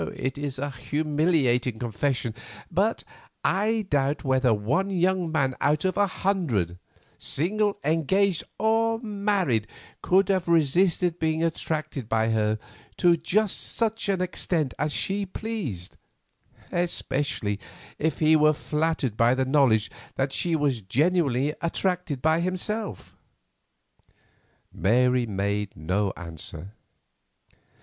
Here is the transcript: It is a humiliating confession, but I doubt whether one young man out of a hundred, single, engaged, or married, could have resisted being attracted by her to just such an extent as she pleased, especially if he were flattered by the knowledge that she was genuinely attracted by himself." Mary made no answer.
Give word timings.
It 0.15 0.35
is 0.39 0.57
a 0.57 0.71
humiliating 0.71 1.77
confession, 1.77 2.33
but 2.71 3.03
I 3.45 3.85
doubt 3.87 4.23
whether 4.23 4.51
one 4.51 4.89
young 4.89 5.31
man 5.31 5.53
out 5.61 5.85
of 5.85 5.95
a 5.95 6.07
hundred, 6.07 6.79
single, 7.19 7.77
engaged, 7.83 8.43
or 8.57 8.97
married, 9.01 9.67
could 10.01 10.29
have 10.29 10.47
resisted 10.47 11.19
being 11.19 11.43
attracted 11.43 12.09
by 12.09 12.29
her 12.31 12.57
to 12.97 13.15
just 13.15 13.59
such 13.61 14.09
an 14.09 14.21
extent 14.21 14.73
as 14.79 14.91
she 14.91 15.23
pleased, 15.23 15.97
especially 16.71 17.59
if 17.99 18.17
he 18.17 18.35
were 18.35 18.53
flattered 18.53 19.15
by 19.15 19.35
the 19.35 19.45
knowledge 19.45 19.91
that 20.15 20.33
she 20.33 20.55
was 20.55 20.81
genuinely 20.81 21.53
attracted 21.61 22.23
by 22.23 22.39
himself." 22.39 23.15
Mary 24.73 25.27
made 25.27 25.77
no 25.77 26.11
answer. 26.17 26.71